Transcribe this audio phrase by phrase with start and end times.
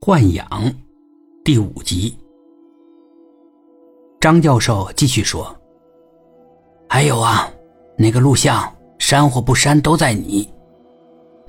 [0.00, 0.48] 豢养，
[1.44, 2.16] 第五集。
[4.18, 5.54] 张教授继续说
[6.88, 7.46] ：“还有啊，
[7.98, 10.50] 那个录像删或不删都在你。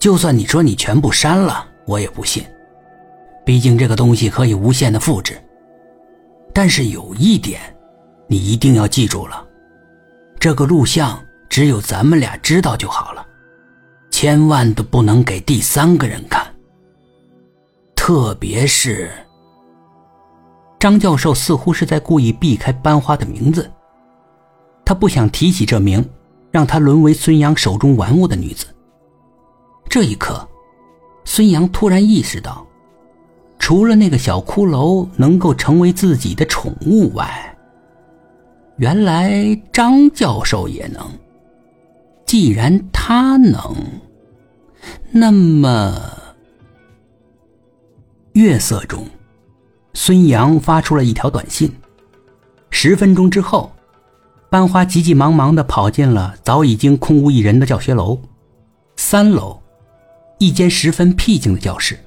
[0.00, 2.44] 就算你说你全部删了，我也不信。
[3.46, 5.40] 毕竟这个东西可以无限的复制。
[6.52, 7.60] 但是有一点，
[8.26, 9.46] 你一定要记住了：
[10.40, 13.24] 这个录像只有咱们俩知道就好了，
[14.10, 16.44] 千万都不能给第三个人看。”
[18.10, 19.08] 特别是，
[20.80, 23.70] 张教授似乎是在故意避开班花的名字，
[24.84, 26.04] 他不想提起这名
[26.50, 28.66] 让他沦为孙杨手中玩物的女子。
[29.88, 30.44] 这一刻，
[31.24, 32.66] 孙杨突然意识到，
[33.60, 37.56] 除了那个小骷髅能够成为自己的宠物外，
[38.78, 41.08] 原来张教授也能。
[42.26, 43.72] 既然他能，
[45.12, 46.18] 那么……
[48.34, 49.04] 月色中，
[49.92, 51.68] 孙杨发出了一条短信。
[52.70, 53.72] 十分钟之后，
[54.48, 58.16] 班花急急忙忙地跑进了早已经空无一人的教学楼。
[58.94, 59.60] 三楼，
[60.38, 61.98] 一间十分僻静的教室。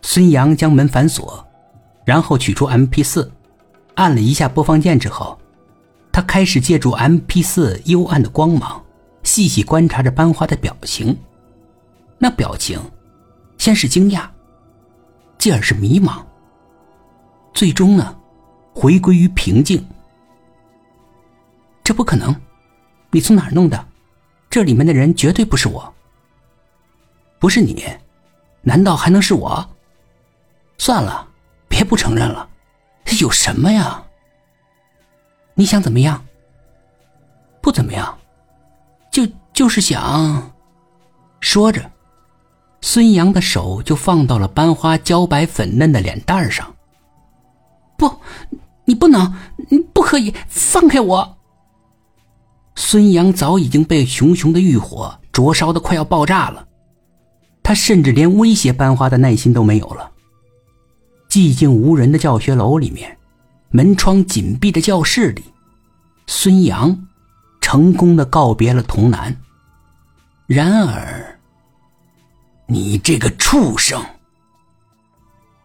[0.00, 1.46] 孙杨将门反锁，
[2.06, 3.30] 然后取出 M P 四，
[3.96, 5.38] 按了一下播放键之后，
[6.10, 8.82] 他开始借助 M P 四幽暗的光芒，
[9.22, 11.14] 细细观察着班花的表情。
[12.16, 12.80] 那表情，
[13.58, 14.26] 先是惊讶。
[15.46, 16.24] 继而是迷茫，
[17.54, 18.18] 最终呢，
[18.74, 19.86] 回归于平静。
[21.84, 22.34] 这不可能，
[23.12, 23.86] 你从哪儿弄的？
[24.50, 25.94] 这里面的人绝对不是我。
[27.38, 27.86] 不是你，
[28.60, 29.64] 难道还能是我？
[30.78, 31.28] 算了，
[31.68, 32.48] 别不承认了。
[33.20, 34.02] 有什么呀？
[35.54, 36.26] 你想怎么样？
[37.60, 38.18] 不怎么样，
[39.12, 40.50] 就就是想。
[41.38, 41.88] 说着。
[42.80, 46.74] 孙杨的手就放到了班花娇白粉嫩的脸蛋上。
[47.98, 48.10] 不，
[48.84, 49.34] 你不能，
[49.68, 51.36] 你不可以放开我！
[52.74, 56.66] 孙杨早已经被熊熊的欲火灼烧的快要爆炸了，
[57.62, 60.10] 他甚至连威胁班花的耐心都没有了。
[61.28, 63.16] 寂静无人的教学楼里面，
[63.70, 65.42] 门窗紧闭的教室里，
[66.26, 67.06] 孙杨
[67.60, 69.36] 成功的告别了童男。
[70.46, 71.35] 然而。
[72.68, 74.04] 你这个畜生！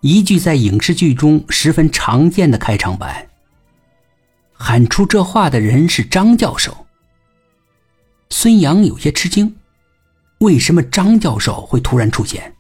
[0.01, 3.28] 一句在影视剧中十分常见的开场白。
[4.53, 6.85] 喊出这话的人是张教授。
[8.29, 9.56] 孙杨有些吃惊，
[10.38, 12.53] 为什么张教授会突然出现？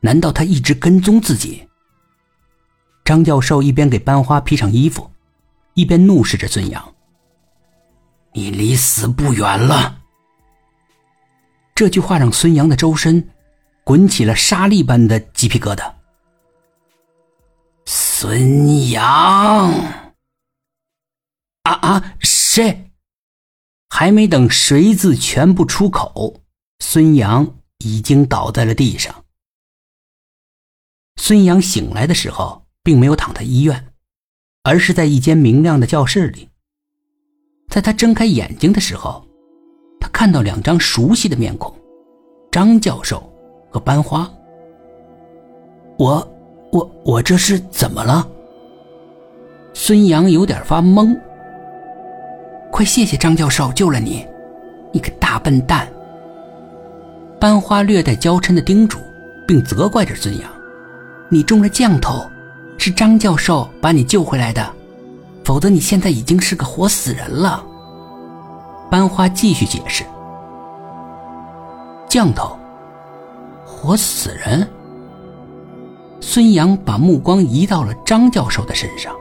[0.00, 1.68] 难道他一直跟踪自己？
[3.04, 5.12] 张教授一边给班花披上衣服，
[5.74, 6.94] 一边怒视着孙杨
[8.34, 10.00] ：“你离死不远了。”
[11.78, 13.30] 这句话让孙杨的周身
[13.84, 15.94] 滚起了沙粒般的鸡皮疙瘩。
[17.86, 19.70] 孙杨，
[21.62, 22.90] 啊啊，谁？
[23.90, 26.40] 还没等“谁”字全部出口，
[26.80, 29.24] 孙杨已经倒在了地上。
[31.14, 33.92] 孙杨醒来的时候，并没有躺在医院，
[34.64, 36.48] 而是在一间明亮的教室里。
[37.68, 39.27] 在他睁开眼睛的时候。
[40.12, 41.72] 看到两张熟悉的面孔，
[42.50, 43.22] 张教授
[43.70, 44.30] 和班花。
[45.98, 46.26] 我，
[46.72, 48.26] 我，我这是怎么了？
[49.74, 51.16] 孙杨有点发懵。
[52.70, 54.26] 快谢谢张教授救了你，
[54.92, 55.88] 你个大笨蛋！
[57.40, 58.98] 班花略带娇嗔的叮嘱，
[59.46, 60.50] 并责怪着孙杨
[61.30, 62.28] ：“你中了降头，
[62.76, 64.68] 是张教授把你救回来的，
[65.44, 67.64] 否则你现在已经是个活死人了。”
[68.90, 70.04] 班花继续解释
[72.08, 72.58] ：“降头，
[73.66, 74.68] 活死人。”
[76.20, 79.14] 孙杨把目光移到了张教授的身上。